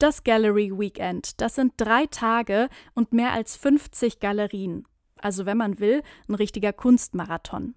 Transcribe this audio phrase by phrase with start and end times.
[0.00, 4.88] Das Gallery Weekend, das sind drei Tage und mehr als 50 Galerien.
[5.18, 7.74] Also wenn man will, ein richtiger Kunstmarathon.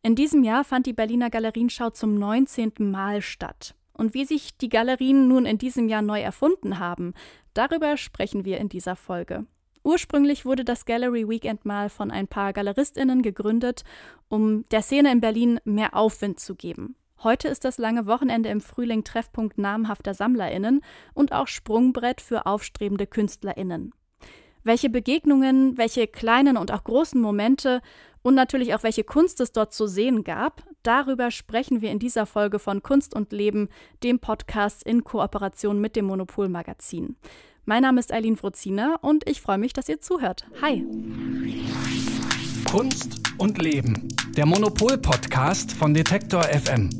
[0.00, 2.72] In diesem Jahr fand die Berliner Galerienschau zum 19.
[2.78, 3.74] Mal statt.
[3.92, 7.12] Und wie sich die Galerien nun in diesem Jahr neu erfunden haben,
[7.52, 9.44] darüber sprechen wir in dieser Folge.
[9.84, 13.84] Ursprünglich wurde das Gallery Weekend mal von ein paar Galeristinnen gegründet,
[14.30, 16.96] um der Szene in Berlin mehr Aufwind zu geben.
[17.24, 20.82] Heute ist das lange Wochenende im Frühling Treffpunkt namhafter SammlerInnen
[21.14, 23.92] und auch Sprungbrett für aufstrebende KünstlerInnen.
[24.62, 27.80] Welche Begegnungen, welche kleinen und auch großen Momente
[28.22, 32.26] und natürlich auch welche Kunst es dort zu sehen gab, darüber sprechen wir in dieser
[32.26, 33.68] Folge von Kunst und Leben,
[34.04, 37.16] dem Podcast in Kooperation mit dem Monopol Magazin.
[37.64, 40.46] Mein Name ist Eileen Frozina und ich freue mich, dass ihr zuhört.
[40.62, 40.86] Hi!
[42.70, 46.90] Kunst und Leben, der Monopol-Podcast von Detektor FM.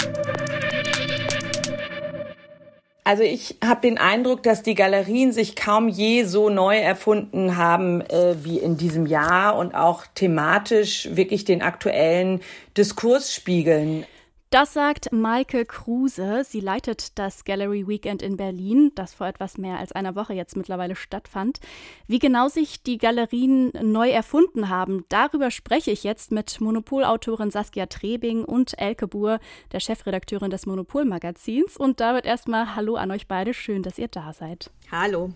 [3.04, 8.00] Also ich habe den Eindruck, dass die Galerien sich kaum je so neu erfunden haben
[8.00, 12.40] äh, wie in diesem Jahr und auch thematisch wirklich den aktuellen
[12.76, 14.04] Diskurs spiegeln.
[14.50, 16.42] Das sagt Maike Kruse.
[16.42, 20.56] Sie leitet das Gallery Weekend in Berlin, das vor etwas mehr als einer Woche jetzt
[20.56, 21.60] mittlerweile stattfand.
[22.06, 27.84] Wie genau sich die Galerien neu erfunden haben, darüber spreche ich jetzt mit Monopolautorin Saskia
[27.84, 29.38] Trebing und Elke Buhr,
[29.72, 31.76] der Chefredakteurin des Monopol-Magazins.
[31.76, 33.52] Und da wird erstmal Hallo an euch beide.
[33.52, 34.70] Schön, dass ihr da seid.
[34.90, 35.30] Hallo.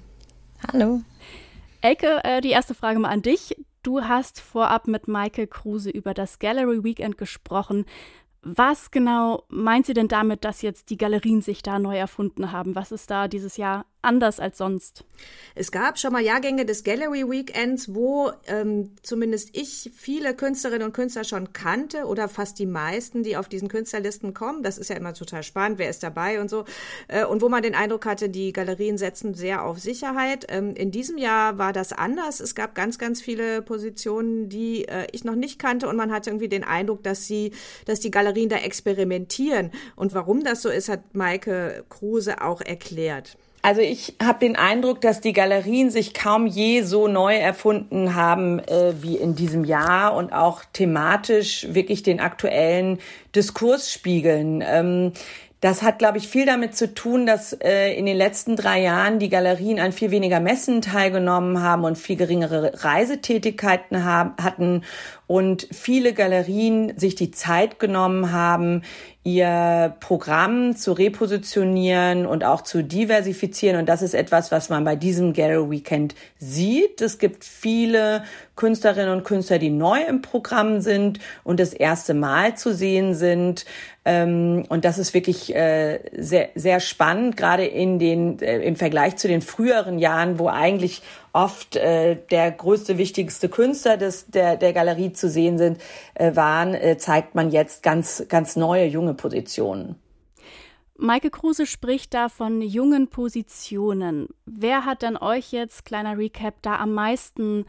[0.73, 1.03] Hallo.
[1.83, 3.57] Elke, äh, die erste Frage mal an dich.
[3.83, 7.85] Du hast vorab mit Maike Kruse über das Gallery Weekend gesprochen.
[8.43, 12.75] Was genau meint sie denn damit, dass jetzt die Galerien sich da neu erfunden haben?
[12.75, 15.05] Was ist da dieses Jahr anders als sonst?
[15.55, 20.93] Es gab schon mal Jahrgänge des Gallery Weekends, wo ähm, zumindest ich viele Künstlerinnen und
[20.93, 24.63] Künstler schon kannte oder fast die meisten, die auf diesen Künstlerlisten kommen.
[24.63, 26.65] Das ist ja immer total spannend, wer ist dabei und so.
[27.09, 30.47] Äh, und wo man den Eindruck hatte, die Galerien setzen sehr auf Sicherheit.
[30.49, 32.41] Ähm, in diesem Jahr war das anders.
[32.41, 36.31] Es gab ganz, ganz viele Positionen, die äh, ich noch nicht kannte und man hatte
[36.31, 37.53] irgendwie den Eindruck, dass sie,
[37.85, 39.71] dass die Galerien da experimentieren.
[39.97, 43.37] Und warum das so ist, hat Maike Kruse auch erklärt.
[43.65, 48.59] Also ich habe den Eindruck, dass die Galerien sich kaum je so neu erfunden haben
[48.59, 52.99] äh, wie in diesem Jahr und auch thematisch wirklich den aktuellen
[53.37, 54.65] Diskurs spiegeln.
[54.67, 55.13] Ähm,
[55.61, 59.21] das hat, glaube ich, viel damit zu tun, dass äh, in den letzten drei Jahren
[59.21, 64.83] die Galerien an viel weniger Messen teilgenommen haben und viel geringere Reisetätigkeiten haben, hatten
[65.33, 68.83] und viele Galerien sich die Zeit genommen haben,
[69.25, 73.79] ihr Programm zu repositionieren und auch zu diversifizieren.
[73.79, 77.01] Und das ist etwas, was man bei diesem Gallery Weekend sieht.
[77.01, 78.25] Es gibt viele
[78.57, 83.65] Künstlerinnen und Künstler, die neu im Programm sind und das erste Mal zu sehen sind.
[84.05, 89.17] Ähm, und das ist wirklich äh, sehr, sehr spannend, gerade in den, äh, im Vergleich
[89.17, 91.01] zu den früheren Jahren, wo eigentlich
[91.33, 95.79] oft äh, der größte, wichtigste Künstler des, der, der Galerie zu sehen sind,
[96.15, 99.97] äh, waren, äh, zeigt man jetzt ganz, ganz neue, junge Positionen.
[100.99, 104.29] Maike Kruse spricht da von jungen Positionen.
[104.45, 107.65] Wer hat denn euch jetzt, kleiner Recap, da am meisten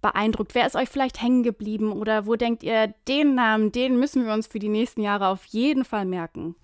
[0.00, 0.54] beeindruckt?
[0.54, 4.32] Wer ist euch vielleicht hängen geblieben oder wo denkt ihr, den Namen, den müssen wir
[4.32, 6.54] uns für die nächsten Jahre auf jeden Fall merken?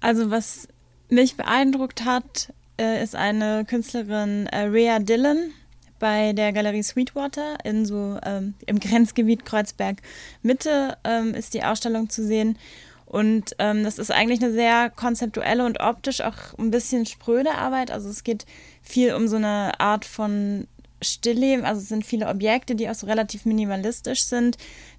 [0.00, 0.68] Also was
[1.08, 5.52] mich beeindruckt hat, äh, ist eine Künstlerin äh, Rhea Dillon
[5.98, 9.98] bei der Galerie Sweetwater in so ähm, im Grenzgebiet Kreuzberg
[10.42, 12.58] Mitte ähm, ist die Ausstellung zu sehen.
[13.06, 17.90] Und ähm, das ist eigentlich eine sehr konzeptuelle und optisch auch ein bisschen spröde Arbeit.
[17.90, 18.44] Also es geht
[18.82, 20.66] viel um so eine Art von
[21.00, 21.64] Stillleben.
[21.64, 24.58] Also es sind viele Objekte, die auch so relativ minimalistisch sind.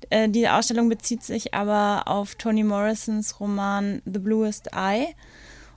[0.10, 5.14] Äh, die Ausstellung bezieht sich aber auf Toni Morrisons Roman The Bluest Eye.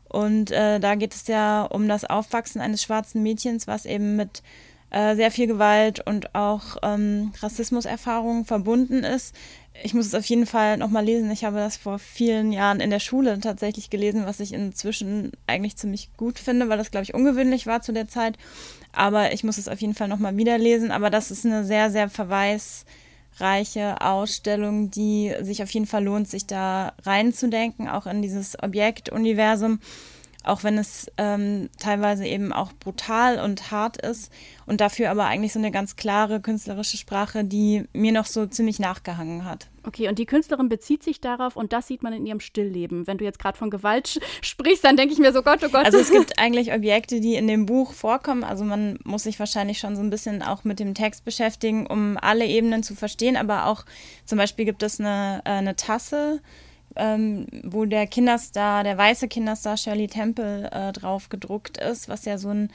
[0.08, 4.42] Und äh, da geht es ja um das Aufwachsen eines schwarzen Mädchens, was eben mit
[4.92, 9.34] äh, sehr viel Gewalt und auch ähm, Rassismuserfahrungen verbunden ist.
[9.82, 11.30] Ich muss es auf jeden Fall nochmal lesen.
[11.30, 15.76] Ich habe das vor vielen Jahren in der Schule tatsächlich gelesen, was ich inzwischen eigentlich
[15.76, 18.36] ziemlich gut finde, weil das, glaube ich, ungewöhnlich war zu der Zeit.
[18.92, 20.90] Aber ich muss es auf jeden Fall nochmal wieder lesen.
[20.90, 26.46] Aber das ist eine sehr, sehr verweisreiche Ausstellung, die sich auf jeden Fall lohnt, sich
[26.46, 29.80] da reinzudenken, auch in dieses Objektuniversum
[30.44, 34.32] auch wenn es ähm, teilweise eben auch brutal und hart ist
[34.66, 38.78] und dafür aber eigentlich so eine ganz klare künstlerische Sprache, die mir noch so ziemlich
[38.78, 39.68] nachgehangen hat.
[39.84, 43.06] Okay, und die Künstlerin bezieht sich darauf und das sieht man in ihrem Stillleben.
[43.06, 45.84] Wenn du jetzt gerade von Gewalt sprichst, dann denke ich mir so, Gott, oh Gott.
[45.84, 48.44] Also es gibt eigentlich Objekte, die in dem Buch vorkommen.
[48.44, 52.16] Also man muss sich wahrscheinlich schon so ein bisschen auch mit dem Text beschäftigen, um
[52.20, 53.36] alle Ebenen zu verstehen.
[53.36, 53.84] Aber auch
[54.24, 56.40] zum Beispiel gibt es eine, äh, eine Tasse,
[56.96, 62.38] ähm, wo der Kinderstar, der weiße Kinderstar Shirley Temple äh, drauf gedruckt ist, was ja
[62.38, 62.70] so ein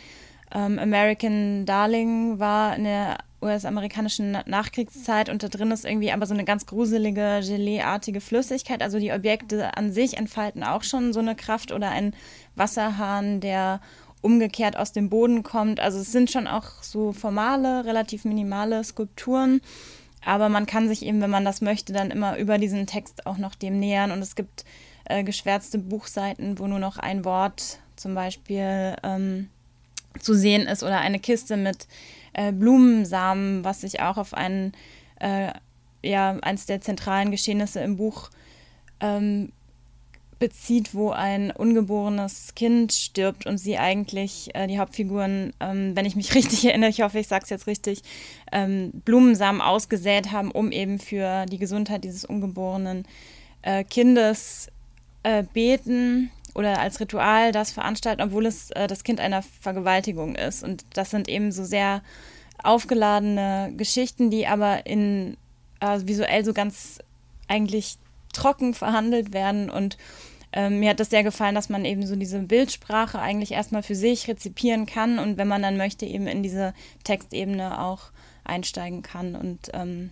[0.53, 6.33] ähm, American Darling war in der US-amerikanischen Nachkriegszeit und da drin ist irgendwie aber so
[6.33, 8.81] eine ganz gruselige, Gelee-artige Flüssigkeit.
[8.81, 12.13] Also die Objekte an sich entfalten auch schon so eine Kraft oder ein
[12.55, 13.79] Wasserhahn, der
[14.21, 15.79] umgekehrt aus dem Boden kommt.
[15.79, 19.61] Also es sind schon auch so formale, relativ minimale Skulpturen.
[20.27, 23.37] Aber man kann sich eben, wenn man das möchte, dann immer über diesen Text auch
[23.37, 24.11] noch dem nähern.
[24.11, 24.65] Und es gibt
[25.05, 29.47] äh, geschwärzte Buchseiten, wo nur noch ein Wort zum Beispiel ähm,
[30.19, 31.87] zu sehen ist oder eine Kiste mit
[32.33, 34.73] äh, Blumensamen, was sich auch auf einen,
[35.21, 35.53] äh,
[36.03, 38.29] ja, eins der zentralen Geschehnisse im Buch
[38.99, 39.53] ähm,
[40.39, 46.15] bezieht, wo ein ungeborenes Kind stirbt und sie eigentlich äh, die Hauptfiguren, ähm, wenn ich
[46.15, 48.01] mich richtig erinnere, ich hoffe, ich sage es jetzt richtig,
[48.51, 53.05] ähm, Blumensamen ausgesät haben, um eben für die Gesundheit dieses ungeborenen
[53.61, 54.69] äh, Kindes
[55.23, 60.63] äh, beten oder als Ritual das veranstalten, obwohl es äh, das Kind einer Vergewaltigung ist.
[60.63, 62.01] Und das sind eben so sehr
[62.63, 65.37] aufgeladene Geschichten, die aber in
[65.79, 66.99] äh, visuell so ganz
[67.47, 67.97] eigentlich
[68.37, 69.69] trocken verhandelt werden.
[69.69, 69.97] Und
[70.53, 73.95] ähm, mir hat das sehr gefallen, dass man eben so diese Bildsprache eigentlich erstmal für
[73.95, 76.73] sich rezipieren kann und wenn man dann möchte, eben in diese
[77.03, 78.11] Textebene auch
[78.43, 79.35] einsteigen kann.
[79.35, 80.11] Und ähm,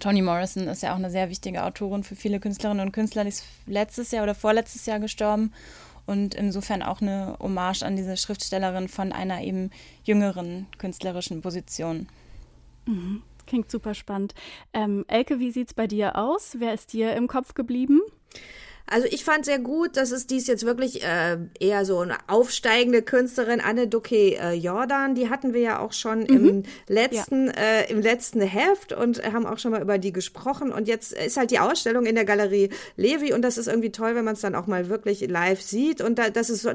[0.00, 3.22] Toni Morrison ist ja auch eine sehr wichtige Autorin für viele Künstlerinnen und Künstler.
[3.22, 5.52] Die ist letztes Jahr oder vorletztes Jahr gestorben
[6.06, 9.70] und insofern auch eine Hommage an diese Schriftstellerin von einer eben
[10.04, 12.08] jüngeren künstlerischen Position.
[12.86, 13.22] Mhm.
[13.46, 14.34] Klingt super spannend.
[14.72, 16.56] Ähm, Elke, wie sieht es bei dir aus?
[16.58, 18.00] Wer ist dir im Kopf geblieben?
[18.86, 23.00] Also ich fand sehr gut, dass es dies jetzt wirklich äh, eher so eine aufsteigende
[23.00, 26.28] Künstlerin, Anne Duque äh, Jordan, die hatten wir ja auch schon mhm.
[26.28, 27.52] im letzten, ja.
[27.52, 30.70] äh, im letzten Heft und haben auch schon mal über die gesprochen.
[30.70, 34.16] Und jetzt ist halt die Ausstellung in der Galerie Levi und das ist irgendwie toll,
[34.16, 36.02] wenn man es dann auch mal wirklich live sieht.
[36.02, 36.70] Und da, das ist so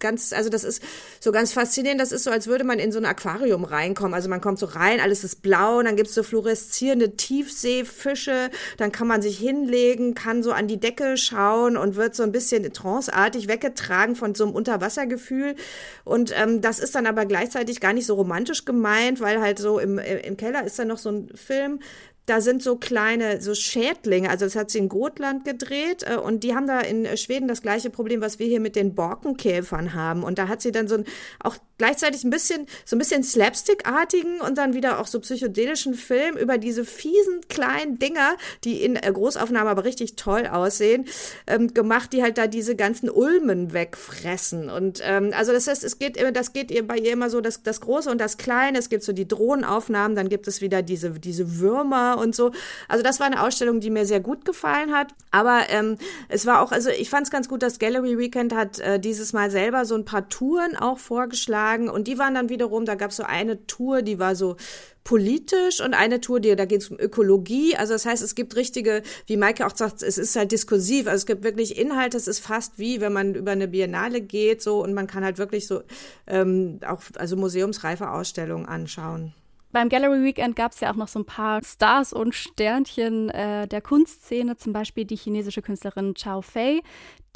[0.00, 0.82] ganz, also das ist
[1.20, 2.00] so ganz faszinierend.
[2.00, 4.14] Das ist so, als würde man in so ein Aquarium reinkommen.
[4.14, 8.48] Also man kommt so rein, alles ist blau, und dann gibt's so fluoreszierende Tiefseefische,
[8.78, 12.22] dann kann man sich hinlegen, kann so an die Decke schauen Frauen und wird so
[12.22, 15.56] ein bisschen tranceartig weggetragen von so einem Unterwassergefühl.
[16.04, 19.78] Und ähm, das ist dann aber gleichzeitig gar nicht so romantisch gemeint, weil halt so
[19.78, 21.80] im, im Keller ist dann noch so ein Film
[22.26, 26.44] da sind so kleine, so Schädlinge, also das hat sie in Gotland gedreht äh, und
[26.44, 30.22] die haben da in Schweden das gleiche Problem, was wir hier mit den Borkenkäfern haben.
[30.22, 31.04] Und da hat sie dann so ein,
[31.40, 36.36] auch gleichzeitig ein bisschen, so ein bisschen Slapstick-artigen und dann wieder auch so psychedelischen Film
[36.36, 41.06] über diese fiesen kleinen Dinger, die in äh, Großaufnahme aber richtig toll aussehen,
[41.48, 44.70] ähm, gemacht, die halt da diese ganzen Ulmen wegfressen.
[44.70, 47.64] Und ähm, also das heißt, es geht, das geht ihr bei ihr immer so das,
[47.64, 48.78] das Große und das Kleine.
[48.78, 52.52] Es gibt so die Drohnenaufnahmen, dann gibt es wieder diese, diese Würmer und so.
[52.88, 55.14] Also das war eine Ausstellung, die mir sehr gut gefallen hat.
[55.30, 55.98] Aber ähm,
[56.28, 59.32] es war auch, also ich fand es ganz gut, das Gallery Weekend hat äh, dieses
[59.32, 63.10] Mal selber so ein paar Touren auch vorgeschlagen und die waren dann wiederum, da gab
[63.10, 64.56] es so eine Tour, die war so
[65.04, 67.76] politisch und eine Tour, die, da geht es um Ökologie.
[67.76, 71.06] Also das heißt, es gibt richtige, wie Maike auch sagt, es ist halt diskursiv.
[71.06, 72.16] Also es gibt wirklich Inhalte.
[72.16, 75.38] Es ist fast wie, wenn man über eine Biennale geht, so und man kann halt
[75.38, 75.82] wirklich so
[76.26, 79.34] ähm, auch also museumsreife Ausstellungen anschauen.
[79.72, 83.66] Beim Gallery Weekend gab es ja auch noch so ein paar Stars und Sternchen äh,
[83.66, 86.82] der Kunstszene, zum Beispiel die chinesische Künstlerin Chao Fei,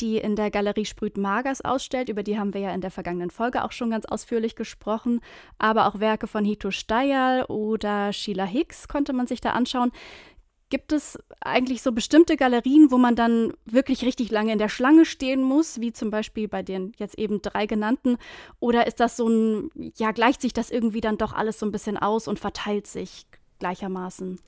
[0.01, 2.11] die in der Galerie Sprüht Magers ausstellt.
[2.11, 5.21] Über die haben wir ja in der vergangenen Folge auch schon ganz ausführlich gesprochen.
[5.57, 9.91] Aber auch Werke von Hito Steyerl oder Sheila Hicks konnte man sich da anschauen.
[10.69, 15.05] Gibt es eigentlich so bestimmte Galerien, wo man dann wirklich richtig lange in der Schlange
[15.05, 18.19] stehen muss, wie zum Beispiel bei den jetzt eben drei genannten?
[18.59, 21.73] Oder ist das so ein, ja, gleicht sich das irgendwie dann doch alles so ein
[21.73, 23.27] bisschen aus und verteilt sich
[23.61, 24.41] gleichermaßen?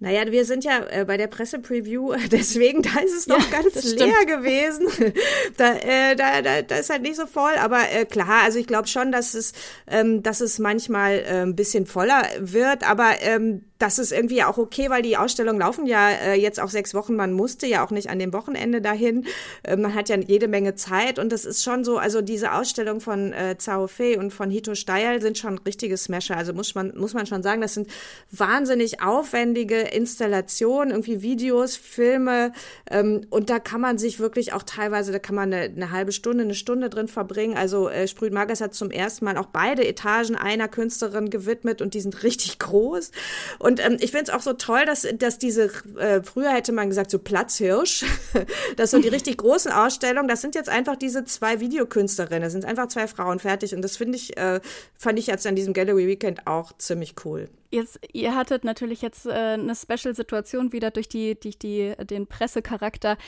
[0.00, 3.84] Naja, wir sind ja äh, bei der Pressepreview, deswegen, da ist es noch ja, ganz
[3.94, 4.88] leer gewesen.
[5.56, 8.66] da, äh, da, da, da ist halt nicht so voll, aber äh, klar, also ich
[8.66, 9.52] glaube schon, dass es,
[9.86, 14.56] ähm, dass es manchmal äh, ein bisschen voller wird, aber ähm, das ist irgendwie auch
[14.56, 17.16] okay, weil die Ausstellungen laufen ja äh, jetzt auch sechs Wochen.
[17.16, 19.26] Man musste ja auch nicht an dem Wochenende dahin.
[19.62, 23.02] Äh, man hat ja jede Menge Zeit und das ist schon so, also diese Ausstellung
[23.02, 26.38] von äh, Zhao Fei und von Hito Steyerl sind schon richtige Smasher.
[26.38, 27.88] Also muss man, muss man schon sagen, das sind
[28.30, 32.52] wahnsinnig aufwendige Installationen, irgendwie Videos, Filme
[32.90, 36.12] ähm, und da kann man sich wirklich auch teilweise, da kann man eine, eine halbe
[36.12, 37.58] Stunde, eine Stunde drin verbringen.
[37.58, 41.92] Also äh, Sprüht Magas hat zum ersten Mal auch beide Etagen einer Künstlerin gewidmet und
[41.92, 43.10] die sind richtig groß.
[43.58, 45.64] Und Und ähm, ich finde es auch so toll, dass, dass diese,
[45.98, 48.04] äh, früher hätte man gesagt, so Platzhirsch,
[48.76, 52.64] dass so die richtig großen Ausstellungen, das sind jetzt einfach diese zwei Videokünstlerinnen, das sind
[52.64, 53.74] einfach zwei Frauen fertig.
[53.74, 54.60] Und das finde ich, äh,
[54.96, 57.48] fand ich jetzt an diesem Gallery Weekend auch ziemlich cool.
[57.72, 63.18] Jetzt, ihr hattet natürlich jetzt äh, eine Special-Situation wieder durch, die, durch die, den Pressecharakter.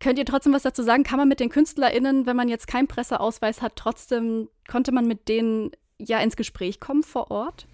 [0.00, 1.02] Könnt ihr trotzdem was dazu sagen?
[1.02, 5.28] Kann man mit den KünstlerInnen, wenn man jetzt keinen Presseausweis hat, trotzdem, konnte man mit
[5.28, 7.66] denen ja ins Gespräch kommen vor Ort?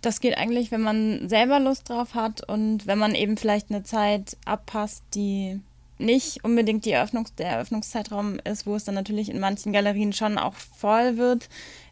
[0.00, 3.82] Das geht eigentlich, wenn man selber Lust drauf hat und wenn man eben vielleicht eine
[3.82, 5.60] Zeit abpasst, die
[6.00, 10.38] nicht unbedingt die Eröffnungs der Eröffnungszeitraum ist, wo es dann natürlich in manchen Galerien schon
[10.38, 11.48] auch voll wird,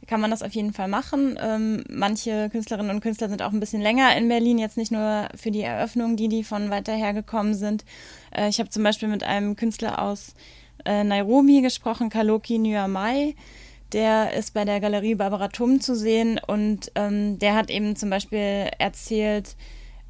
[0.07, 1.39] kann man das auf jeden Fall machen.
[1.41, 5.29] Ähm, manche Künstlerinnen und Künstler sind auch ein bisschen länger in Berlin, jetzt nicht nur
[5.35, 7.85] für die Eröffnung, die, die von weiter her gekommen sind.
[8.35, 10.35] Äh, ich habe zum Beispiel mit einem Künstler aus
[10.85, 13.35] äh, Nairobi gesprochen, Kaloki Nyamai.
[13.93, 18.11] Der ist bei der Galerie Barbara Tum zu sehen und ähm, der hat eben zum
[18.11, 19.57] Beispiel erzählt,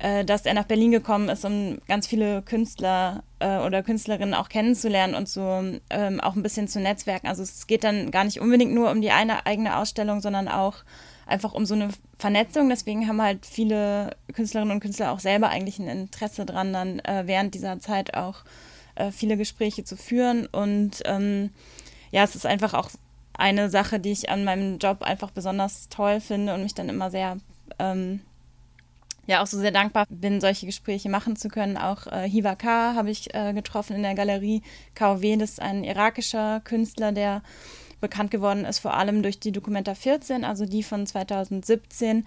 [0.00, 4.48] äh, dass er nach Berlin gekommen ist, um ganz viele Künstler äh, oder Künstlerinnen auch
[4.48, 7.28] kennenzulernen und so ähm, auch ein bisschen zu netzwerken.
[7.28, 10.76] Also es geht dann gar nicht unbedingt nur um die eine eigene Ausstellung, sondern auch
[11.26, 12.68] einfach um so eine Vernetzung.
[12.68, 17.24] Deswegen haben halt viele Künstlerinnen und Künstler auch selber eigentlich ein Interesse dran, dann äh,
[17.26, 18.44] während dieser Zeit auch
[18.96, 20.46] äh, viele Gespräche zu führen.
[20.46, 21.50] Und ähm,
[22.10, 22.90] ja, es ist einfach auch
[23.38, 27.10] eine Sache, die ich an meinem Job einfach besonders toll finde und mich dann immer
[27.10, 27.38] sehr,
[27.78, 28.20] ähm,
[29.26, 31.76] ja, auch so sehr dankbar bin, solche Gespräche machen zu können.
[31.76, 32.94] Auch äh, Hiva K.
[32.94, 34.62] habe ich äh, getroffen in der Galerie
[34.94, 35.22] KOW.
[35.38, 37.42] Das ist ein irakischer Künstler, der
[38.00, 42.26] bekannt geworden ist, vor allem durch die Dokumenta 14, also die von 2017.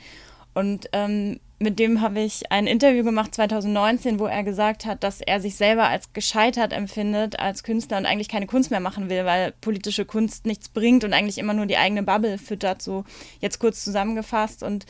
[0.54, 5.22] Und ähm, mit dem habe ich ein Interview gemacht 2019, wo er gesagt hat, dass
[5.22, 9.26] er sich selber als gescheitert empfindet als Künstler und eigentlich keine Kunst mehr machen will,
[9.26, 13.06] weil politische Kunst nichts bringt und eigentlich immer nur die eigene Bubble füttert, so
[13.42, 14.64] jetzt kurz zusammengefasst.
[14.64, 14.88] Und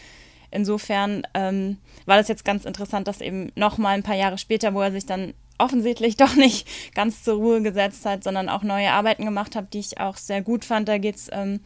[0.50, 4.74] insofern ähm, war das jetzt ganz interessant, dass eben noch mal ein paar Jahre später,
[4.74, 8.92] wo er sich dann offensichtlich doch nicht ganz zur Ruhe gesetzt hat, sondern auch neue
[8.92, 10.88] Arbeiten gemacht hat, die ich auch sehr gut fand.
[10.88, 11.60] Da geht es ähm,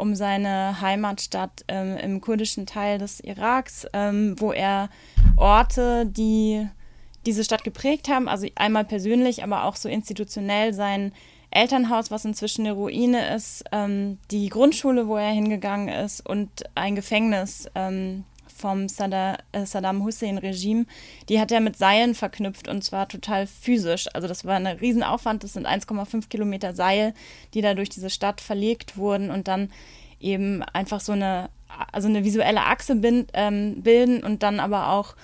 [0.00, 4.88] um seine Heimatstadt ähm, im kurdischen Teil des Iraks, ähm, wo er
[5.36, 6.66] Orte, die
[7.26, 11.12] diese Stadt geprägt haben, also einmal persönlich, aber auch so institutionell sein
[11.50, 16.94] Elternhaus, was inzwischen eine Ruine ist, ähm, die Grundschule, wo er hingegangen ist und ein
[16.94, 18.24] Gefängnis ähm,
[18.60, 20.86] vom äh, Saddam Hussein-Regime,
[21.28, 24.08] die hat er mit Seilen verknüpft und zwar total physisch.
[24.14, 27.14] Also das war ein Riesenaufwand, das sind 1,5 Kilometer Seil,
[27.54, 29.70] die da durch diese Stadt verlegt wurden und dann
[30.20, 31.48] eben einfach so eine,
[31.92, 35.16] also eine visuelle Achse bind, ähm, bilden und dann aber auch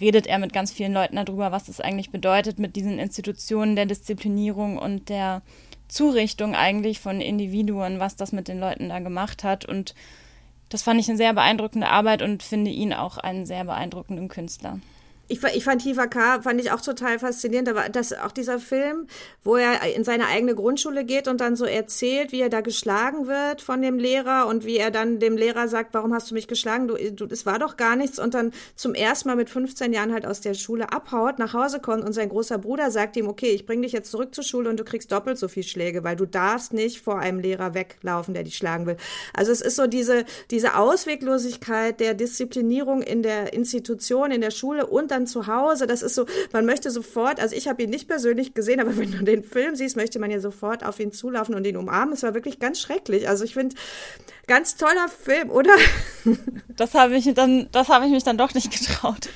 [0.00, 3.86] redet er mit ganz vielen Leuten darüber, was das eigentlich bedeutet mit diesen Institutionen der
[3.86, 5.42] Disziplinierung und der
[5.88, 9.94] Zurichtung eigentlich von Individuen, was das mit den Leuten da gemacht hat und
[10.68, 14.80] das fand ich eine sehr beeindruckende Arbeit und finde ihn auch einen sehr beeindruckenden Künstler.
[15.28, 16.42] Ich, ich fand Hiva K.
[16.42, 17.68] fand ich auch total faszinierend.
[17.68, 19.06] Aber das auch dieser Film,
[19.42, 23.26] wo er in seine eigene Grundschule geht und dann so erzählt, wie er da geschlagen
[23.26, 26.46] wird von dem Lehrer und wie er dann dem Lehrer sagt, warum hast du mich
[26.46, 26.86] geschlagen?
[26.86, 28.18] Du, du, es war doch gar nichts.
[28.18, 31.80] Und dann zum ersten Mal mit 15 Jahren halt aus der Schule abhaut, nach Hause
[31.80, 34.70] kommt und sein großer Bruder sagt ihm, okay, ich bring dich jetzt zurück zur Schule
[34.70, 38.34] und du kriegst doppelt so viel Schläge, weil du darfst nicht vor einem Lehrer weglaufen,
[38.34, 38.96] der dich schlagen will.
[39.34, 44.86] Also es ist so diese, diese Ausweglosigkeit der Disziplinierung in der Institution, in der Schule
[44.86, 45.86] und dann zu Hause.
[45.86, 49.10] Das ist so, man möchte sofort, also ich habe ihn nicht persönlich gesehen, aber wenn
[49.10, 52.14] du den Film siehst, möchte man ja sofort auf ihn zulaufen und ihn umarmen.
[52.14, 53.28] Es war wirklich ganz schrecklich.
[53.28, 53.76] Also ich finde,
[54.46, 55.74] ganz toller Film, oder?
[56.76, 59.30] Das habe ich dann, ich mich dann doch nicht getraut.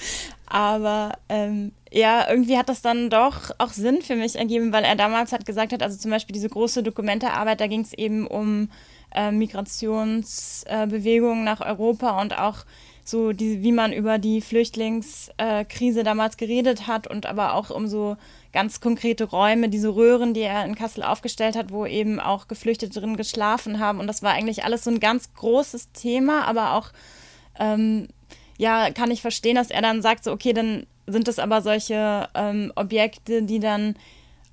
[0.47, 4.97] Aber ähm, ja, irgendwie hat das dann doch auch Sinn für mich ergeben, weil er
[4.97, 8.69] damals hat gesagt hat, also zum Beispiel diese große Dokumentearbeit, da ging es eben um
[9.15, 12.65] äh, Migrationsbewegungen äh, nach Europa und auch
[13.05, 18.17] so die, wie man über die Flüchtlingskrise damals geredet hat und aber auch um so
[18.53, 23.01] ganz konkrete Räume, diese Röhren, die er in Kassel aufgestellt hat, wo eben auch Geflüchtete
[23.01, 24.01] drin geschlafen haben.
[24.01, 26.91] Und das war eigentlich alles so ein ganz großes Thema, aber auch,
[27.59, 28.09] ähm,
[28.59, 32.29] ja, kann ich verstehen, dass er dann sagt, so, okay, dann sind das aber solche
[32.35, 33.95] ähm, Objekte, die dann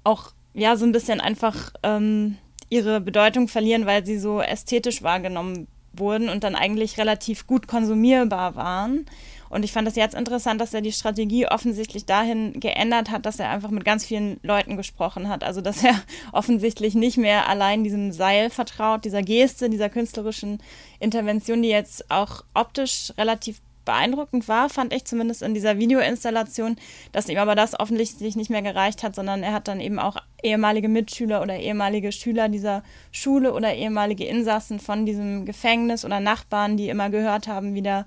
[0.04, 2.38] auch, ja, so ein bisschen einfach ähm,
[2.70, 7.68] ihre Bedeutung verlieren, weil sie so ästhetisch wahrgenommen werden wurden und dann eigentlich relativ gut
[7.68, 9.06] konsumierbar waren.
[9.50, 13.40] Und ich fand das jetzt interessant, dass er die Strategie offensichtlich dahin geändert hat, dass
[13.40, 15.44] er einfach mit ganz vielen Leuten gesprochen hat.
[15.44, 15.96] Also dass er
[16.34, 20.60] offensichtlich nicht mehr allein diesem Seil vertraut, dieser Geste, dieser künstlerischen
[21.00, 26.76] Intervention, die jetzt auch optisch relativ beeindruckend war, fand ich zumindest in dieser Videoinstallation,
[27.14, 30.18] dass ihm aber das offensichtlich nicht mehr gereicht hat, sondern er hat dann eben auch
[30.44, 36.78] ehemalige Mitschüler oder ehemalige Schüler dieser Schule oder ehemalige Insassen von diesem Gefängnis oder Nachbarn,
[36.78, 38.06] die immer gehört haben, wie da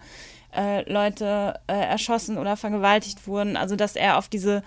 [0.54, 3.56] äh, Leute äh, erschossen oder vergewaltigt wurden.
[3.56, 4.62] Also dass er auf diese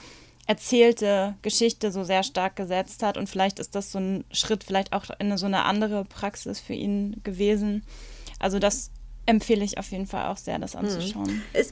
[0.47, 4.91] erzählte Geschichte so sehr stark gesetzt hat und vielleicht ist das so ein Schritt vielleicht
[4.91, 7.83] auch in so eine andere Praxis für ihn gewesen.
[8.39, 8.91] Also das
[9.25, 11.43] empfehle ich auf jeden Fall auch sehr, das anzuschauen.
[11.53, 11.63] Mhm.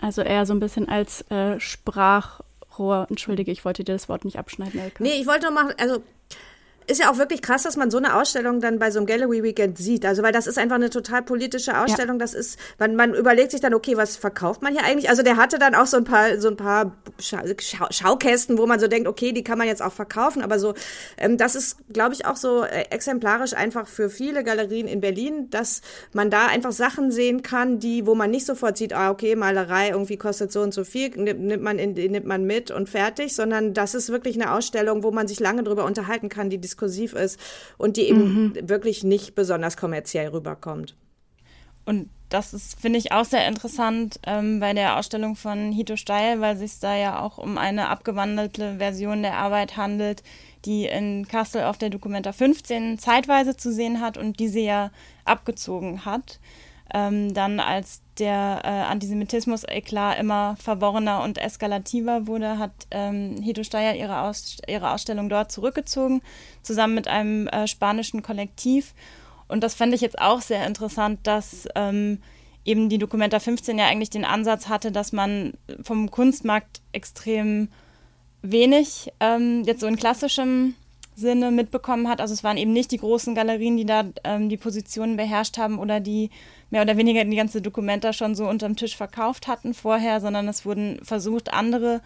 [0.00, 3.06] Also eher so ein bisschen als äh, Sprachrohr.
[3.08, 5.02] Entschuldige, ich wollte dir das Wort nicht abschneiden, Elke.
[5.02, 6.02] Nee, ich wollte nur machen, also
[6.88, 9.42] ist ja auch wirklich krass, dass man so eine Ausstellung dann bei so einem Gallery
[9.42, 10.06] Weekend sieht.
[10.06, 12.16] Also, weil das ist einfach eine total politische Ausstellung.
[12.16, 12.20] Ja.
[12.20, 15.10] Das ist, man, man überlegt sich dann, okay, was verkauft man hier eigentlich?
[15.10, 17.38] Also, der hatte dann auch so ein paar, so ein paar Schau
[17.90, 20.42] Schaukästen, wo man so denkt, okay, die kann man jetzt auch verkaufen.
[20.42, 20.74] Aber so,
[21.18, 25.50] ähm, das ist, glaube ich, auch so äh, exemplarisch einfach für viele Galerien in Berlin,
[25.50, 29.36] dass man da einfach Sachen sehen kann, die, wo man nicht sofort sieht, ah, okay,
[29.36, 33.34] Malerei irgendwie kostet so und so viel, nimmt man, in, nimmt man mit und fertig,
[33.34, 37.12] sondern das ist wirklich eine Ausstellung, wo man sich lange drüber unterhalten kann, die exklusiv
[37.14, 37.38] ist
[37.76, 38.68] und die eben mhm.
[38.68, 40.94] wirklich nicht besonders kommerziell rüberkommt.
[41.84, 46.40] Und das ist, finde ich, auch sehr interessant ähm, bei der Ausstellung von Hito Steil,
[46.40, 50.22] weil es sich da ja auch um eine abgewandelte Version der Arbeit handelt,
[50.66, 54.90] die in Kassel auf der Documenta 15 zeitweise zu sehen hat und die sie ja
[55.24, 56.38] abgezogen hat
[56.94, 63.94] ähm, dann als der äh, Antisemitismus-Eklat immer verworrener und eskalativer wurde, hat ähm, Hito Steyer
[63.94, 66.22] ihre, Aus ihre Ausstellung dort zurückgezogen,
[66.62, 68.94] zusammen mit einem äh, spanischen Kollektiv.
[69.48, 72.22] Und das fände ich jetzt auch sehr interessant, dass ähm,
[72.64, 77.68] eben die Documenta 15 ja eigentlich den Ansatz hatte, dass man vom Kunstmarkt extrem
[78.42, 80.74] wenig ähm, jetzt so in klassischem
[81.16, 82.20] Sinne mitbekommen hat.
[82.20, 85.78] Also es waren eben nicht die großen Galerien, die da ähm, die Positionen beherrscht haben
[85.78, 86.30] oder die
[86.70, 90.66] mehr oder weniger die ganze Dokumenta schon so unterm Tisch verkauft hatten vorher, sondern es
[90.66, 92.02] wurden versucht, andere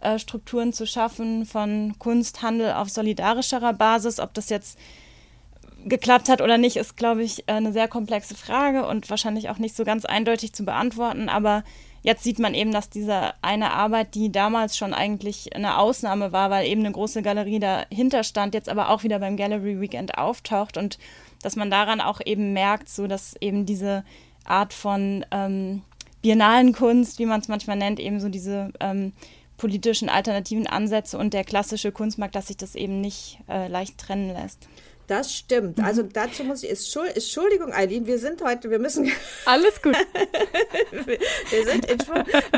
[0.00, 4.18] äh, Strukturen zu schaffen von Kunsthandel auf solidarischerer Basis.
[4.18, 4.78] Ob das jetzt
[5.84, 9.76] geklappt hat oder nicht, ist, glaube ich, eine sehr komplexe Frage und wahrscheinlich auch nicht
[9.76, 11.28] so ganz eindeutig zu beantworten.
[11.28, 11.64] Aber
[12.02, 16.50] jetzt sieht man eben, dass diese eine Arbeit, die damals schon eigentlich eine Ausnahme war,
[16.50, 20.76] weil eben eine große Galerie dahinter stand, jetzt aber auch wieder beim Gallery Weekend auftaucht
[20.76, 20.98] und
[21.42, 24.04] dass man daran auch eben merkt, so dass eben diese
[24.44, 25.82] Art von ähm,
[26.22, 29.12] biennalen Kunst, wie man es manchmal nennt, eben so diese ähm,
[29.56, 34.32] politischen alternativen Ansätze und der klassische Kunstmarkt, dass sich das eben nicht äh, leicht trennen
[34.32, 34.68] lässt.
[35.10, 35.78] Das stimmt.
[35.78, 35.84] Mhm.
[35.84, 39.10] Also dazu muss ich, Entschuldigung, Eileen, wir sind heute, wir müssen.
[39.44, 39.96] Alles gut.
[41.50, 41.98] wir sind in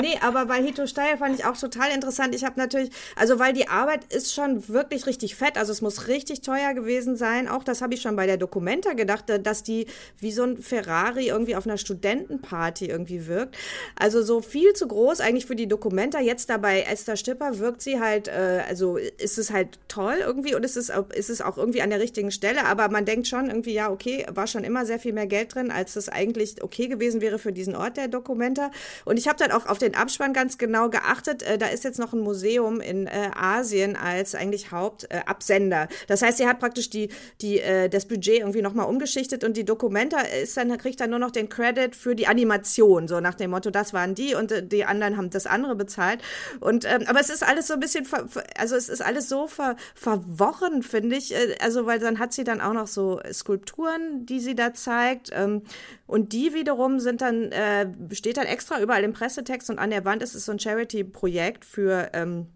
[0.02, 2.34] Nee, aber bei Hito Steyer fand ich auch total interessant.
[2.34, 6.08] Ich habe natürlich, also weil die Arbeit ist schon wirklich richtig fett, also es muss
[6.08, 7.48] richtig teuer gewesen sein.
[7.48, 9.86] Auch das habe ich schon bei der Documenta gedacht, dass die
[10.18, 13.56] wie so ein Ferrari irgendwie auf einer Studentenparty irgendwie wirkt.
[13.98, 16.20] Also so viel zu groß eigentlich für die Documenta.
[16.20, 20.66] Jetzt dabei Esther Stipper wirkt sie halt, äh, also ist es halt toll irgendwie und
[20.66, 23.46] ist es, ist es auch irgendwie an der richtigen Stelle Stelle, aber man denkt schon
[23.46, 26.88] irgendwie, ja, okay, war schon immer sehr viel mehr Geld drin, als es eigentlich okay
[26.88, 28.72] gewesen wäre für diesen Ort der Dokumenta.
[29.04, 31.44] Und ich habe dann auch auf den Abspann ganz genau geachtet.
[31.44, 35.86] Äh, da ist jetzt noch ein Museum in äh, Asien als eigentlich Hauptabsender.
[36.08, 39.64] Das heißt, sie hat praktisch die, die, äh, das Budget irgendwie nochmal umgeschichtet und die
[39.64, 43.52] Dokumenta ist dann, kriegt dann nur noch den Credit für die Animation, so nach dem
[43.52, 46.20] Motto, das waren die und äh, die anderen haben das andere bezahlt.
[46.58, 48.04] Und ähm, aber es ist alles so ein bisschen,
[48.58, 51.32] also es ist alles so ver, verworren, finde ich.
[51.32, 55.30] Äh, also, weil dann hat sie dann auch noch so Skulpturen, die sie da zeigt.
[55.32, 55.62] Ähm,
[56.06, 60.04] und die wiederum sind dann, äh, steht dann extra überall im Pressetext und an der
[60.04, 62.46] Wand ist es so ein Charity-Projekt für, ähm,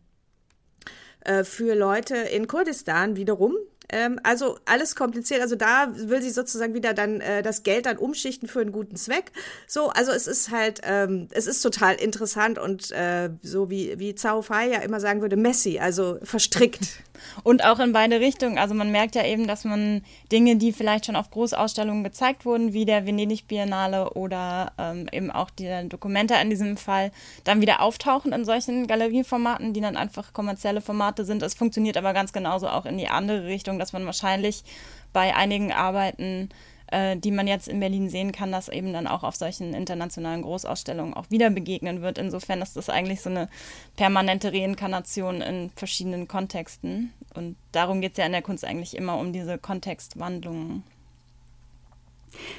[1.20, 3.54] äh, für Leute in Kurdistan wiederum.
[3.88, 5.40] Ähm, also alles kompliziert.
[5.40, 8.96] Also da will sie sozusagen wieder dann äh, das Geld dann umschichten für einen guten
[8.96, 9.33] Zweck.
[9.66, 14.14] So, also es ist halt, ähm, es ist total interessant und äh, so wie, wie
[14.14, 16.81] Zhao Fai ja immer sagen würde, messy, also verstrickt.
[17.42, 18.59] Und auch in beide Richtungen.
[18.59, 22.72] Also man merkt ja eben, dass man Dinge, die vielleicht schon auf Großausstellungen gezeigt wurden,
[22.72, 27.11] wie der Venedig Biennale oder ähm, eben auch die Dokumente in diesem Fall,
[27.44, 31.42] dann wieder auftauchen in solchen Galerieformaten, die dann einfach kommerzielle Formate sind.
[31.42, 34.64] Es funktioniert aber ganz genauso auch in die andere Richtung, dass man wahrscheinlich
[35.12, 36.50] bei einigen Arbeiten
[36.88, 40.42] äh, die man jetzt in Berlin sehen kann, dass eben dann auch auf solchen internationalen
[40.42, 42.18] Großausstellungen auch wieder begegnen wird.
[42.18, 43.48] Insofern ist das eigentlich so eine
[43.96, 47.12] permanente Reinkarnation in verschiedenen Kontexten.
[47.34, 50.84] Und darum geht es ja in der Kunst eigentlich immer um diese Kontextwandlungen.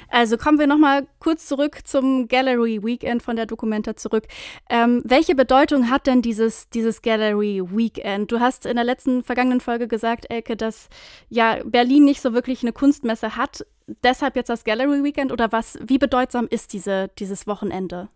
[0.08, 4.24] Also kommen wir nochmal kurz zurück zum Gallery Weekend von der Dokumenta zurück.
[4.68, 8.30] Ähm, welche Bedeutung hat denn dieses, dieses Gallery Weekend?
[8.32, 10.88] Du hast in der letzten vergangenen Folge gesagt, Elke, dass
[11.28, 13.64] ja Berlin nicht so wirklich eine Kunstmesse hat
[14.02, 18.08] deshalb jetzt das Gallery Weekend oder was, wie bedeutsam ist diese, dieses Wochenende?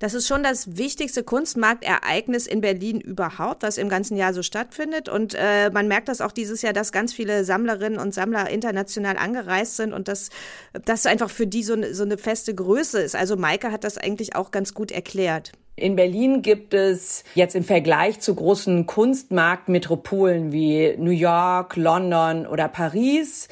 [0.00, 5.10] Das ist schon das wichtigste Kunstmarktereignis in Berlin überhaupt, was im ganzen Jahr so stattfindet.
[5.10, 9.18] Und äh, man merkt das auch dieses Jahr, dass ganz viele Sammlerinnen und Sammler international
[9.18, 10.30] angereist sind und dass
[10.72, 13.14] das einfach für die so, so eine feste Größe ist.
[13.14, 15.52] Also Maike hat das eigentlich auch ganz gut erklärt.
[15.76, 22.68] In Berlin gibt es jetzt im Vergleich zu großen Kunstmarktmetropolen wie New York, London oder
[22.68, 23.48] Paris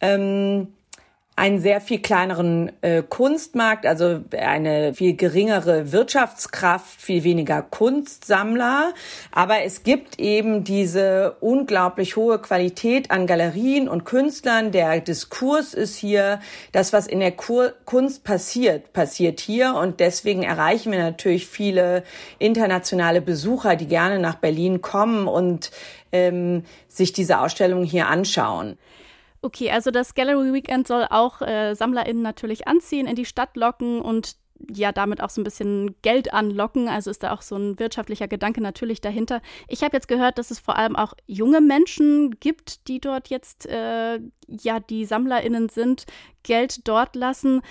[0.00, 0.74] ähm,
[1.42, 8.94] einen sehr viel kleineren äh, Kunstmarkt, also eine viel geringere Wirtschaftskraft, viel weniger Kunstsammler.
[9.32, 14.70] Aber es gibt eben diese unglaublich hohe Qualität an Galerien und Künstlern.
[14.70, 16.38] Der Diskurs ist hier,
[16.70, 19.74] das, was in der Kur Kunst passiert, passiert hier.
[19.74, 22.04] Und deswegen erreichen wir natürlich viele
[22.38, 25.72] internationale Besucher, die gerne nach Berlin kommen und
[26.12, 28.78] ähm, sich diese Ausstellung hier anschauen.
[29.44, 34.00] Okay, also das Gallery Weekend soll auch äh, SammlerInnen natürlich anziehen, in die Stadt locken
[34.00, 34.36] und
[34.70, 36.88] ja damit auch so ein bisschen Geld anlocken.
[36.88, 39.42] Also ist da auch so ein wirtschaftlicher Gedanke natürlich dahinter.
[39.66, 43.66] Ich habe jetzt gehört, dass es vor allem auch junge Menschen gibt, die dort jetzt
[43.66, 46.06] äh, ja die SammlerInnen sind,
[46.44, 47.62] Geld dort lassen.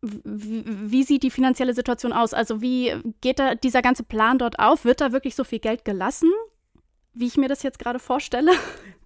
[0.00, 2.32] Wie, wie sieht die finanzielle Situation aus?
[2.32, 4.86] Also wie geht da dieser ganze Plan dort auf?
[4.86, 6.30] Wird da wirklich so viel Geld gelassen?
[7.16, 8.52] Wie ich mir das jetzt gerade vorstelle.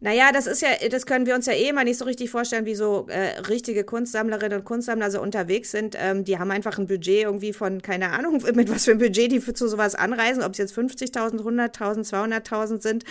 [0.00, 2.64] Naja, das ist ja, das können wir uns ja eh mal nicht so richtig vorstellen,
[2.64, 5.94] wie so äh, richtige Kunstsammlerinnen und Kunstsammler so unterwegs sind.
[5.98, 9.30] Ähm, die haben einfach ein Budget irgendwie von, keine Ahnung, mit was für ein Budget
[9.30, 13.04] die für zu sowas anreisen, ob es jetzt 50.000, 100.000, 200.000 sind.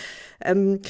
[0.43, 0.81] Ähm,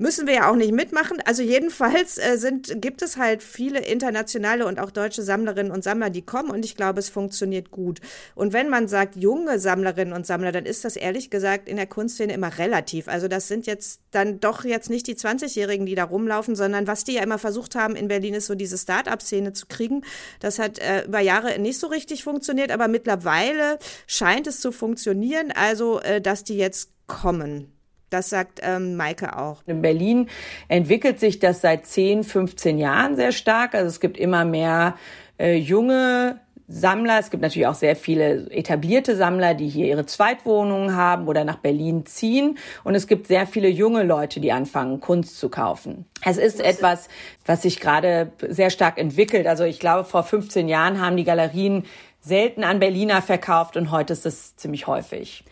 [0.00, 1.18] Müssen wir ja auch nicht mitmachen.
[1.24, 6.08] Also jedenfalls äh, sind, gibt es halt viele internationale und auch deutsche Sammlerinnen und Sammler,
[6.08, 7.98] die kommen und ich glaube, es funktioniert gut.
[8.36, 11.88] Und wenn man sagt junge Sammlerinnen und Sammler, dann ist das ehrlich gesagt in der
[11.88, 13.08] Kunstszene immer relativ.
[13.08, 17.02] Also das sind jetzt dann doch jetzt nicht die 20-Jährigen, die da rumlaufen, sondern was
[17.02, 20.04] die ja immer versucht haben in Berlin ist so diese Start-up-Szene zu kriegen.
[20.38, 25.50] Das hat äh, über Jahre nicht so richtig funktioniert, aber mittlerweile scheint es zu funktionieren,
[25.50, 27.77] also äh, dass die jetzt kommen.
[28.10, 29.62] Das sagt ähm, Maike auch.
[29.66, 30.28] In Berlin
[30.68, 33.74] entwickelt sich das seit 10, 15 Jahren sehr stark.
[33.74, 34.96] Also es gibt immer mehr
[35.38, 37.18] äh, junge Sammler.
[37.18, 41.56] Es gibt natürlich auch sehr viele etablierte Sammler, die hier ihre Zweitwohnungen haben oder nach
[41.56, 42.58] Berlin ziehen.
[42.84, 46.04] Und es gibt sehr viele junge Leute, die anfangen, Kunst zu kaufen.
[46.24, 47.08] Es ist etwas,
[47.46, 49.46] was sich gerade sehr stark entwickelt.
[49.46, 51.84] Also ich glaube, vor 15 Jahren haben die Galerien
[52.20, 55.44] selten an Berliner verkauft und heute ist es ziemlich häufig.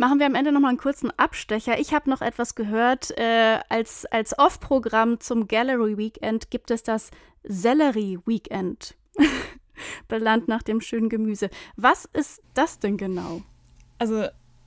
[0.00, 1.78] Machen wir am Ende noch mal einen kurzen Abstecher.
[1.78, 3.10] Ich habe noch etwas gehört.
[3.18, 7.10] Äh, als als Off-Programm zum Gallery Weekend gibt es das
[7.44, 8.94] Sellerie Weekend.
[10.08, 11.50] Benannt nach dem schönen Gemüse.
[11.76, 13.42] Was ist das denn genau?
[13.98, 14.24] Also,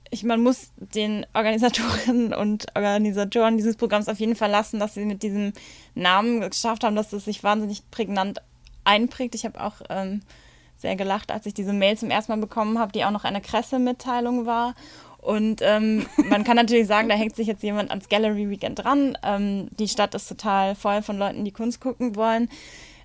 [0.08, 5.04] ich, man muss den Organisatorinnen und Organisatoren dieses Programms auf jeden Fall lassen, dass sie
[5.04, 5.52] mit diesem
[5.96, 8.40] Namen geschafft haben, dass es sich wahnsinnig prägnant
[8.84, 9.34] einprägt.
[9.34, 10.20] Ich habe auch ähm,
[10.76, 13.40] sehr gelacht, als ich diese Mail zum ersten Mal bekommen habe, die auch noch eine
[13.40, 14.74] Pressemitteilung war.
[15.24, 19.16] Und ähm, man kann natürlich sagen, da hängt sich jetzt jemand ans Gallery Weekend dran.
[19.22, 22.48] Ähm, die Stadt ist total voll von Leuten, die Kunst gucken wollen.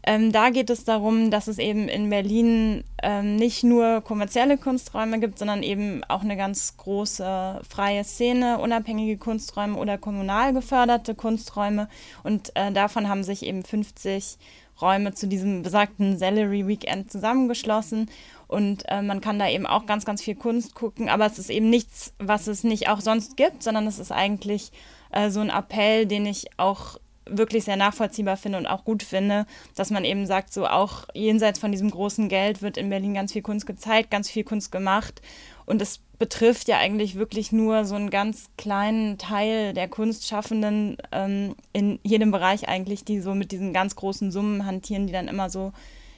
[0.04, 5.20] Ähm, da geht es darum, dass es eben in Berlin ähm, nicht nur kommerzielle Kunsträume
[5.20, 11.90] gibt, sondern eben auch eine ganz große freie Szene, unabhängige Kunsträume oder kommunal geförderte Kunsträume.
[12.24, 14.38] Und äh, davon haben sich eben 50
[14.82, 18.10] Räume zu diesem besagten Salary Weekend zusammengeschlossen.
[18.50, 21.08] Und äh, man kann da eben auch ganz, ganz viel Kunst gucken.
[21.08, 24.72] Aber es ist eben nichts, was es nicht auch sonst gibt, sondern es ist eigentlich
[25.12, 26.98] äh, so ein Appell, den ich auch
[27.30, 31.60] wirklich sehr nachvollziehbar finde und auch gut finde, dass man eben sagt, so auch jenseits
[31.60, 35.22] von diesem großen Geld wird in Berlin ganz viel Kunst gezeigt, ganz viel Kunst gemacht.
[35.68, 41.56] Und es betrifft ja eigentlich wirklich nur so einen ganz kleinen Teil der Kunstschaffenden ähm,
[41.72, 45.52] in jedem Bereich eigentlich, die so mit diesen ganz großen Summen hantieren, die dann immer
[45.52, 45.72] so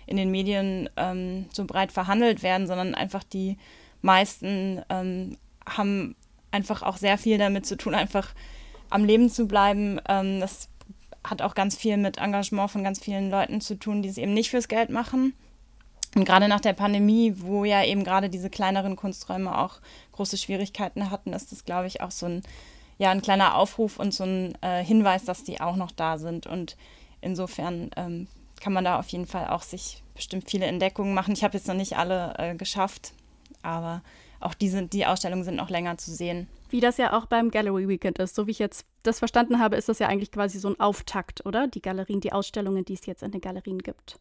[0.06, 3.58] in den Medien ähm, so breit verhandelt werden, sondern einfach die
[4.02, 6.16] meisten ähm, haben
[6.52, 8.34] einfach auch sehr viel damit zu tun, einfach
[8.90, 10.00] am Leben zu bleiben.
[10.08, 10.70] Ähm, das
[11.24, 14.34] hat auch ganz viel mit Engagement von ganz vielen Leuten zu tun, die es eben
[14.34, 15.34] nicht fürs Geld machen.
[16.16, 19.80] Und gerade nach der Pandemie, wo ja eben gerade diese kleineren Kunsträume auch
[20.12, 22.42] große Schwierigkeiten hatten, ist das, glaube ich, auch so ein,
[22.98, 26.48] ja, ein kleiner Aufruf und so ein äh, Hinweis, dass die auch noch da sind.
[26.48, 26.76] Und
[27.22, 28.28] insofern ähm,
[28.62, 31.34] kann man da auf jeden Fall auch sich bestimmt viele Entdeckungen machen.
[31.34, 33.14] Ich habe jetzt noch nicht alle äh, geschafft,
[33.64, 34.02] aber
[34.40, 36.48] auch die, sind, die Ausstellungen sind noch länger zu sehen.
[36.70, 38.36] Wie das ja auch beim Gallery Weekend ist.
[38.36, 41.46] So wie ich jetzt das verstanden habe, ist das ja eigentlich quasi so ein Auftakt,
[41.46, 41.68] oder?
[41.68, 44.20] Die Galerien, die Ausstellungen, die es jetzt in den Galerien gibt.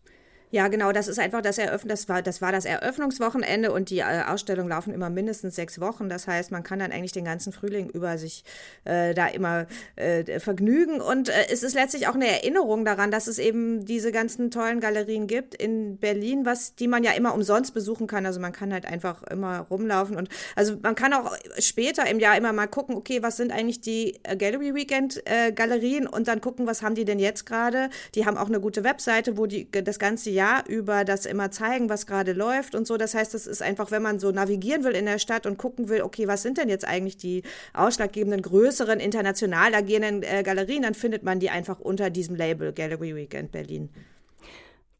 [0.53, 4.01] Ja, genau, das ist einfach das Eröffnen, das war, das war das Eröffnungswochenende und die
[4.01, 6.09] äh, Ausstellungen laufen immer mindestens sechs Wochen.
[6.09, 8.43] Das heißt, man kann dann eigentlich den ganzen Frühling über sich
[8.85, 11.01] äh, da immer äh, vergnügen.
[11.01, 14.81] Und äh, es ist letztlich auch eine Erinnerung daran, dass es eben diese ganzen tollen
[14.81, 18.27] Galerien gibt in Berlin, was die man ja immer umsonst besuchen kann.
[18.27, 22.37] Also man kann halt einfach immer rumlaufen und also man kann auch später im Jahr
[22.37, 26.41] immer mal gucken, okay, was sind eigentlich die äh, Gallery Weekend äh, Galerien und dann
[26.41, 27.89] gucken, was haben die denn jetzt gerade?
[28.17, 31.51] Die haben auch eine gute Webseite, wo die das ganze Jahr Jahr über das immer
[31.51, 32.97] zeigen, was gerade läuft und so.
[32.97, 35.89] Das heißt, das ist einfach, wenn man so navigieren will in der Stadt und gucken
[35.89, 37.43] will, okay, was sind denn jetzt eigentlich die
[37.75, 43.15] ausschlaggebenden, größeren, international agierenden äh, Galerien, dann findet man die einfach unter diesem Label Gallery
[43.15, 43.91] Weekend Berlin.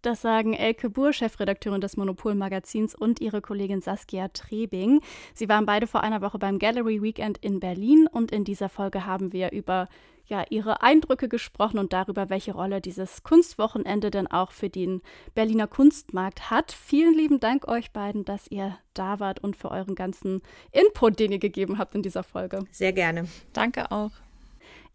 [0.03, 5.01] Das sagen Elke Buhr, Chefredakteurin des Monopol-Magazins, und ihre Kollegin Saskia Trebing.
[5.35, 9.05] Sie waren beide vor einer Woche beim Gallery Weekend in Berlin und in dieser Folge
[9.05, 9.89] haben wir über
[10.31, 15.03] ja, ihre Eindrücke gesprochen und darüber, welche Rolle dieses Kunstwochenende denn auch für den
[15.35, 16.73] Berliner Kunstmarkt hat.
[16.73, 21.33] Vielen lieben Dank euch beiden, dass ihr da wart und für euren ganzen Input, den
[21.33, 22.65] ihr gegeben habt in dieser Folge.
[22.71, 23.27] Sehr gerne.
[23.53, 24.13] Danke auch.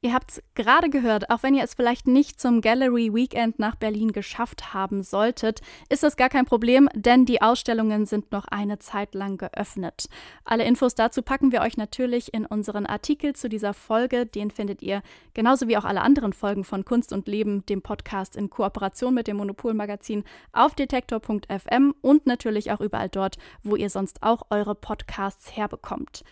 [0.06, 3.74] Ihr habt es gerade gehört, auch wenn ihr es vielleicht nicht zum Gallery Weekend nach
[3.74, 8.78] Berlin geschafft haben solltet, ist das gar kein Problem, denn die Ausstellungen sind noch eine
[8.78, 10.08] Zeit lang geöffnet.
[10.44, 14.28] Alle Infos dazu packen wir euch natürlich in unseren Artikel zu dieser Folge.
[14.28, 15.02] Den findet ihr
[15.34, 19.26] genauso wie auch alle anderen Folgen von Kunst und Leben, dem Podcast in Kooperation mit
[19.26, 25.58] dem Monopol-Magazin auf detektor.fm und natürlich auch überall dort, wo ihr sonst auch eure Podcasts
[25.58, 26.24] herbekommt.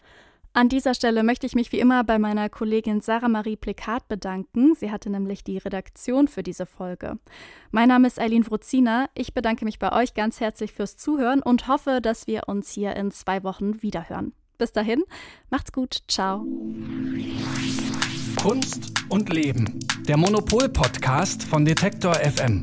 [0.56, 4.76] An dieser Stelle möchte ich mich wie immer bei meiner Kollegin Sarah Marie Plikat bedanken.
[4.76, 7.18] Sie hatte nämlich die Redaktion für diese Folge.
[7.72, 9.08] Mein Name ist Eileen Wruzina.
[9.16, 12.96] Ich bedanke mich bei euch ganz herzlich fürs Zuhören und hoffe, dass wir uns hier
[12.96, 14.34] in zwei Wochen wiederhören.
[14.60, 15.04] Bis dahin,
[15.50, 16.04] macht's gut.
[16.08, 16.46] Ciao.
[18.40, 19.80] Kunst und Leben.
[20.08, 22.62] Der Monopol-Podcast von Detektor FM.